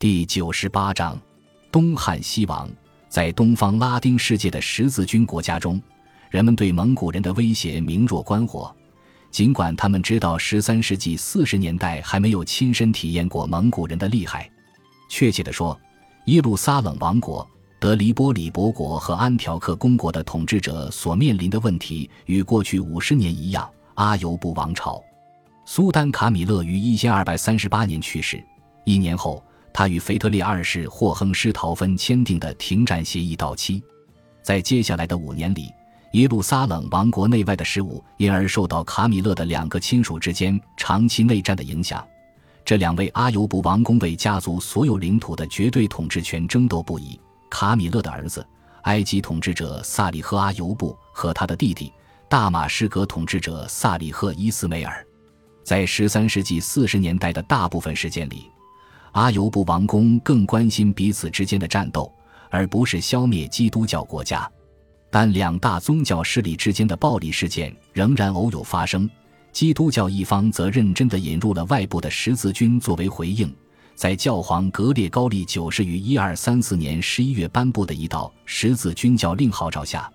[0.00, 1.20] 第九十八章：
[1.70, 2.66] 东汉西王。
[3.10, 5.78] 在东方拉丁世界的十字军国家中，
[6.30, 8.74] 人们对蒙古人的威胁明若观火。
[9.30, 14.50] 尽管他们知道十三世纪四十年代还没有亲身体验过蒙古人的厉害。
[15.10, 15.78] 确切地说，
[16.24, 17.46] 耶路撒冷王国、
[17.78, 23.70] 德黎波里伯国和安条克公国的统治者所面临的问题与过去五十年一样。
[23.96, 24.98] 阿尤布王朝，
[25.66, 28.42] 苏丹卡米勒于一千二百三十八年去世。
[28.86, 33.82] 一年后，他与腓特烈二世霍亨施陶芬签订的停战协议到期。
[34.42, 35.70] 在接下来的五年里，
[36.12, 42.06] 耶路撒冷王国内外的事务因而受到卡米勒的两个亲属之间长期内战的影响。
[42.64, 47.18] 这两位阿尤布王公为家族所有领土的绝对统治权争斗不已。
[47.50, 48.46] 卡米勒的儿子，
[48.82, 51.92] 埃及统治者萨里赫阿尤布和他的弟弟
[52.28, 55.04] 大马士革统治者萨里赫伊斯梅尔，
[55.64, 58.48] 在十三世纪四十年代的大部分时间里，
[59.12, 62.12] 阿尤布王公更关心彼此之间的战斗，
[62.48, 64.50] 而不是消灭基督教国家。
[65.10, 69.10] 但两大宗教势力之间的暴力事件仍然偶有发生。
[69.52, 73.52] 基督教一方则认真地引入了外部的十字军作为回应，
[73.96, 80.08] 在教皇格列高利九世于一二三四年十一月颁布的一道十字军教令号召下，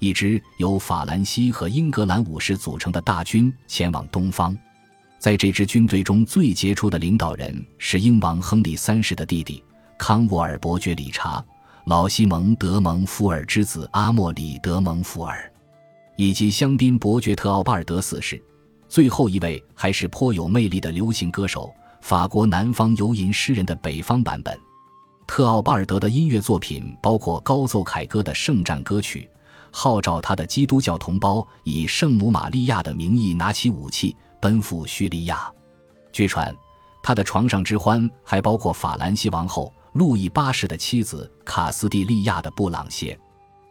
[0.00, 4.58] 一支由法兰西和英格兰武士组成的大军前往东方。
[5.20, 9.62] 在这支军队中最杰出的领导人是英王亨利三世的弟弟
[9.98, 11.44] 康沃尔伯爵理查、
[11.84, 15.52] 老西蒙德蒙福尔之子阿莫里德蒙福尔，
[16.16, 18.42] 以及香槟伯爵特奥巴尔德四世。
[18.88, 24.58] 最后一位还是颇有魅力的流行歌手，法国南方游吟诗人的北方版本。
[25.26, 29.28] 特奥巴尔德的音乐作品包括高奏凯歌的圣战歌曲，
[29.70, 35.50] 号召他的基督教同胞以圣母玛利亚的名义拿起武器奔赴叙利亚。
[36.12, 36.54] 据传，
[37.02, 43.18] 他的床上之欢还包括法兰西王后路易八世的妻子卡斯蒂利亚的布朗谢。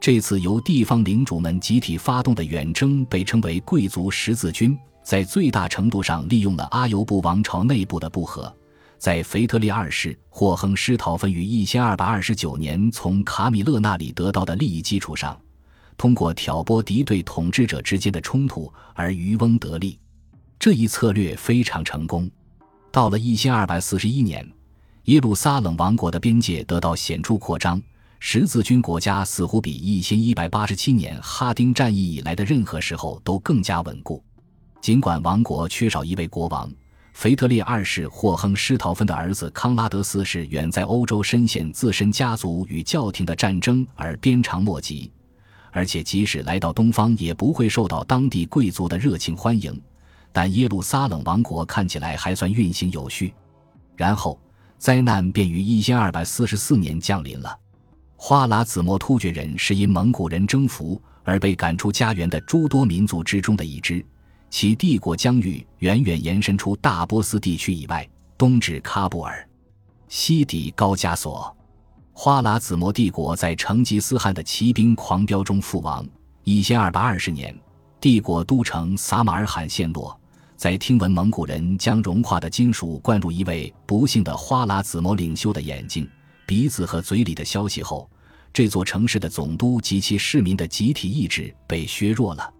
[0.00, 4.78] 这次由地方领主们集体发动的远征被称为贵族十字军。
[5.02, 8.54] 在最大程度上利用了阿尤布王朝内部的不和，
[8.98, 15.38] 在腓特烈二世霍亨施陶芬于一千二百二十九年从卡米勒那里得到的利益基础上，
[15.96, 19.98] 通过挑拨敌对统治者之间的冲突而渔翁得利。
[20.60, 22.30] 这一策略非常成功。
[22.92, 24.46] 到了一千二百四十一年，
[25.04, 27.80] 耶路撒冷王国的边界得到显著扩张，
[28.18, 34.22] 十字军国家似乎比一千一百八十七年哈丁战役以来的任何时候都更加稳固。
[34.82, 36.70] 尽管王国缺少一位国王，
[37.14, 45.10] 腓特烈二世霍亨施陶芬的儿子康拉德四世远在欧洲深陷自身家族与教廷的战争而鞭长莫及，
[45.70, 49.80] 而且即使来到东方也不会受到当地贵族的热情欢迎。
[50.32, 53.34] 但耶路撒冷王国看起来还算运行有序。
[53.96, 54.38] 然后
[54.78, 57.58] 灾难便于一千二百四十四年降临了。
[58.16, 64.04] 花剌子模突厥人是因蒙古人征服而被赶出家园的诸多民族之中的一支。
[64.50, 69.48] 其帝国疆域远远延伸出大波斯地区以外，东至喀布尔，
[70.08, 71.56] 西抵高加索。
[72.12, 76.06] 花剌子模帝国在成吉思汗的骑兵狂飙中覆亡。
[76.42, 77.56] 一千二百二十年，
[78.00, 80.19] 帝国都城撒马尔罕陷落。
[80.60, 86.06] 在听闻蒙古人将融化的金属灌入一位不幸的花剌子模领袖的眼睛、
[86.46, 88.06] 鼻子和嘴里的消息后，
[88.52, 92.52] 这座城市的总督及其市民的集体意志被削弱了。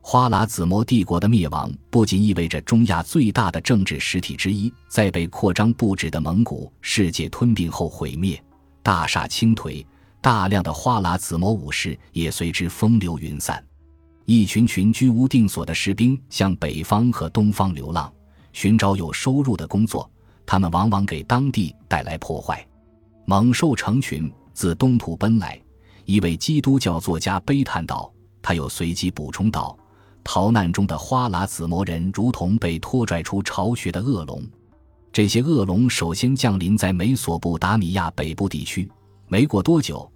[0.00, 8.42] 花剌子模帝国的灭亡不仅意味着中亚最大的政治实体之一在被扩张不止的蒙古世界吞并后毁灭，
[8.82, 9.84] 大厦倾颓，
[10.22, 13.62] 大量的花剌子模武士也随之风流云散，
[14.24, 18.12] 一群群居无定所的士兵向北方和东方流浪，
[18.52, 20.08] 寻找有收入的工作。
[20.44, 22.66] 他们往往给当地带来破坏，
[23.24, 25.60] 猛兽成群自东土奔来。
[26.04, 28.12] 一位基督教作家悲叹道
[28.42, 29.76] ：“他又随即补充道。”
[30.24, 34.40] 逃难中的花剌子模人如同被拖拽出巢穴的恶龙，
[35.12, 38.88] 这些恶龙首先降临在美索不达米亚北部地区，
[39.26, 40.08] 没过多久，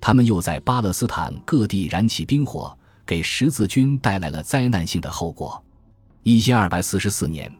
[0.00, 2.76] 他们又在巴勒斯坦各地燃起兵火，
[3.06, 5.62] 给十字军带来了灾难性的后果。
[6.22, 7.52] 一千二百四十四年，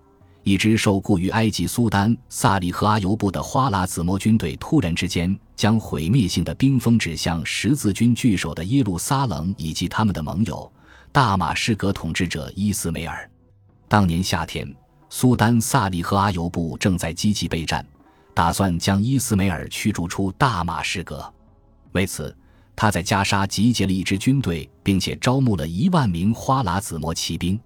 [0.43, 10.71] 一支受雇于埃及苏丹萨利赫阿尤布的花剌子模军队突然之间将毁灭性的冰封指向十字军据守的耶路撒冷以及他们的盟友。
[11.13, 13.31] 大马士革统治者伊斯梅尔，
[13.87, 14.69] 当年夏天，
[15.09, 17.87] 苏丹萨利赫阿尤布正在积极备战，
[18.35, 21.33] 打算将伊斯梅尔驱逐出大马士革。
[21.93, 22.37] 为此，
[22.77, 27.59] 他在加沙集结了一支军队，并且招募了一万名花剌子模骑兵。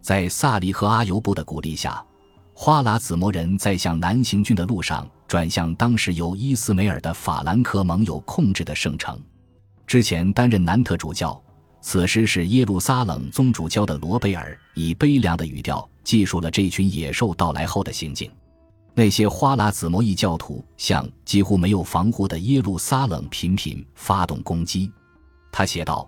[0.00, 2.04] 在萨利赫阿尤布的鼓励下，
[2.52, 9.18] 花剌子模人在向南行军的路上转向当时由伊斯梅尔的法兰克盟友控制的圣城。
[9.86, 11.42] 之前担任南特主教，
[11.80, 18.30] 此时是耶路撒冷宗主教的罗贝尔，以悲凉的语调记述了这群野兽到来后的行径。
[18.94, 24.92] 那些花剌子模异教徒向几乎没有防护的耶路撒冷频频发动攻击。
[25.50, 26.06] 他写道：“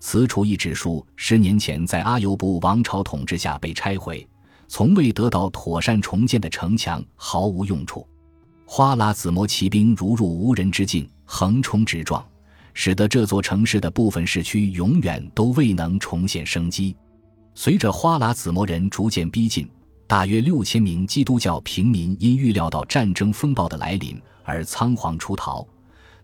[0.00, 4.26] 此处一指数十年前在阿尤布王朝统治下被拆毁，
[4.66, 8.06] 从未得到妥善重建的城墙毫无用处。
[8.64, 12.24] 花剌子模骑兵如入无人之境，横冲直撞，
[12.72, 16.96] 使得这座城市的部分市区永远都未能重现生机。
[17.54, 19.68] 随着花剌子模人逐渐逼近。”
[20.12, 25.66] 大约六千名基督教平民因预料到战争风暴的来临而仓皇出逃，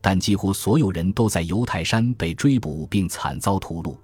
[0.03, 3.97] 但几乎所有人都在犹太山被追捕并惨遭屠戮。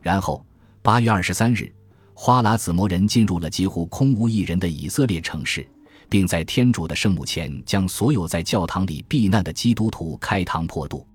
[0.00, 0.44] 然后，
[0.82, 1.72] 八月二十三日，
[2.12, 5.64] 花剌子模人进入了几乎空无一人的以色列城市，
[6.08, 11.06] 并在天主的圣母前将所有在教堂里避难的基督徒开膛破肚。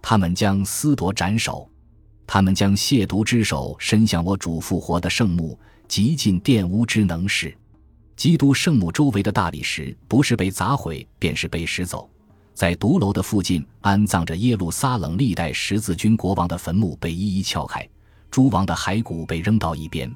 [0.00, 1.68] 他们将撕夺斩首，
[2.28, 5.58] 他们将亵渎之手伸向我主复活的圣墓。
[5.88, 7.56] 极尽玷污之能事，
[8.16, 12.08] 基督圣母周围的大理石不是被砸毁，便是被拾走。
[12.54, 17.86] 在独楼的附近安葬着耶路撒冷历代十字军国王的坟墓被一一撬开，
[18.30, 20.10] 诸王的骸骨被扔到一边。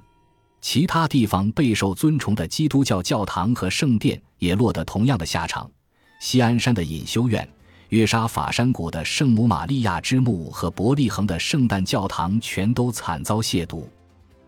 [0.60, 5.70] 其他地方备受尊崇的基督教教堂和圣殿也落得同样的下场。
[6.18, 7.48] 西安山的隐修院、
[7.90, 13.84] 约沙法山谷的圣母玛利亚之墓和伯利恒的圣诞教堂全都惨遭亵渎。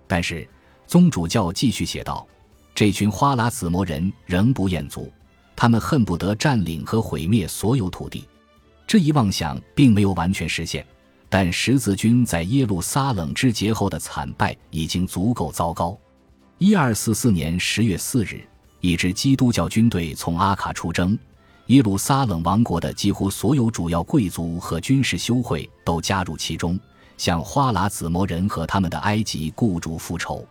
[0.07, 0.49] 但是。
[0.93, 2.29] 宗主教继续写道
[2.77, 5.11] ：“这群花剌子模人仍不厌足，
[5.56, 8.29] 他们恨不得占领和毁灭所有土地。
[8.87, 10.87] 这一妄想并没有完全实现，
[11.31, 15.99] 但十字军在耶路撒冷之劫后的惨败已经足够糟糕。
[16.59, 18.47] 一二四四年十月四日，
[18.81, 21.19] 一支基督教军队从阿卡出征，
[21.69, 26.79] 耶路撒冷王国的几乎所有主要贵族和军事修会都加入其中，
[27.17, 30.47] 向花剌子模人和他们的埃及雇主复仇。”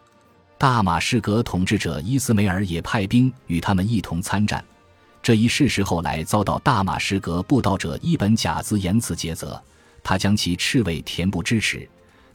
[0.61, 4.63] 大马士革统治者伊斯梅尔也派兵与他们一同参战，
[5.19, 9.59] 这一事实后来遭到大马士革布道者伊本贾兹严辞诘责，
[10.03, 11.89] 他将其斥为恬不知耻。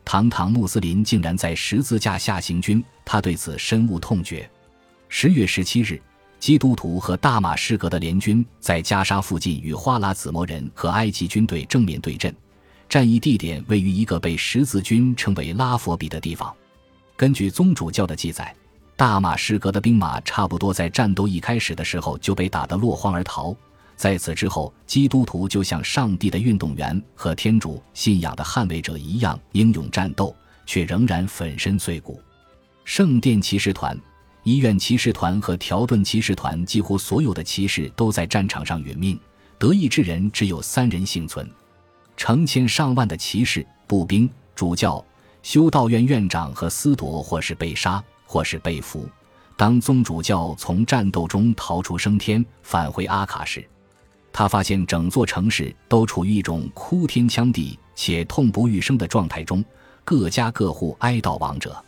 [0.04, 4.50] 堂堂穆斯林竟然在十字架下行军，他对此深恶痛绝。
[5.08, 6.02] 十月十七日，
[6.40, 12.34] 基督徒和大马士革的联军在加沙附近与花剌子模人和埃及军队正面对阵，
[12.88, 16.52] 战役地点位于一个被十字军称为拉佛比的地方。
[17.16, 18.54] 根据宗主教的记载，
[18.94, 23.56] 大马士革的兵马差不多在战斗一开始的时候就被打得落荒而逃。
[23.96, 30.36] 在此之后，基督徒就像上帝的运动员和天主信仰的捍卫者一样英勇战斗，
[30.66, 32.20] 却仍然粉身碎骨。
[32.84, 33.98] 圣殿骑士团、
[34.42, 39.18] 医院骑士团和条顿骑士团几乎所有的骑士都在战场上殒命，
[39.58, 41.48] 得意之人只有三人幸存。
[42.14, 45.02] 成千上万的骑士、步兵、主教。
[45.46, 49.08] 修道院院长和司铎或是被杀，或是被俘。
[49.56, 53.64] 当宗主教从战斗中逃出升天，返回阿卡时，
[54.32, 59.64] 他发现整座城市都处于一种哭天抢地且痛不欲生的状态中，
[60.04, 61.80] 各家各户哀悼亡者。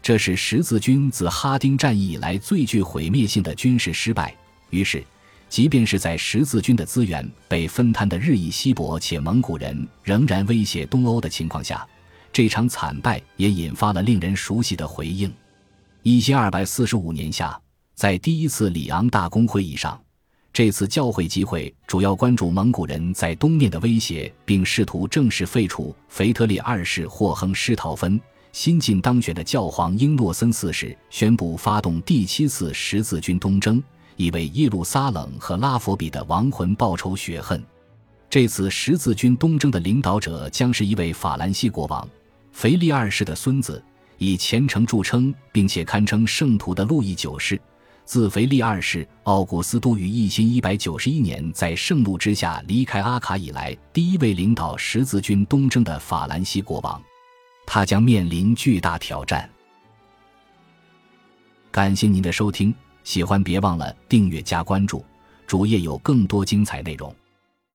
[0.00, 4.32] 这是十字军自哈丁战役以来最具毁灭性的军事失败。
[4.70, 5.02] 于是，
[5.48, 11.84] 即便是在十字军的资源被分摊的日益稀薄，且蒙古人仍然威胁东欧的情况下。
[12.32, 15.30] 这场惨败也引发了令人熟悉的回应。
[16.02, 17.60] 一千二百四十五年夏，
[17.94, 20.00] 在第一次里昂大公会议上，
[20.50, 28.18] 这次教会集会主要关注蒙古人在东面的威胁，并试图正式废除腓特烈二世霍亨施陶芬。
[28.50, 33.82] 新晋当选的教皇英诺森四世宣布发动第七次十字军东征，
[34.16, 37.62] 以为耶路撒冷和拉佛比的亡魂报仇雪恨。
[38.28, 42.06] 这次十字军东征的领导者将是一位法兰西国王。
[42.52, 43.82] 腓力二世的孙子，
[44.18, 47.60] 以虔诚著称，并且堪称圣徒的路易九世，
[48.04, 57.02] 自腓力二世奥古斯都于一千一百九十一年在圣路之下离开阿卡以来，第一位领导十字军东征的法兰西国王，
[57.66, 59.48] 他将面临巨大挑战。
[61.70, 65.04] 感谢您的收听，喜欢别忘了订阅加关注，
[65.46, 67.12] 主页有更多精彩内容。